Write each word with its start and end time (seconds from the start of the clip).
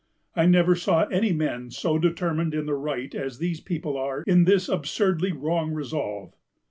I 0.35 0.47
never 0.47 0.73
saw 0.75 1.03
any 1.09 1.31
men 1.31 1.69
so 1.69 1.99
determined 1.99 2.55
in 2.55 2.65
the 2.65 2.73
right 2.73 3.13
as 3.13 3.37
these 3.37 3.59
people 3.59 3.95
are 3.97 4.23
in 4.25 4.45
this 4.45 4.67
absurdly 4.67 5.31
wrong 5.31 5.73
resolve." 5.75 6.33